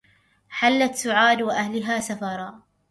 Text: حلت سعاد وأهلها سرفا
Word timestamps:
حلت 0.49 0.95
سعاد 0.95 1.41
وأهلها 1.41 1.99
سرفا 1.99 2.61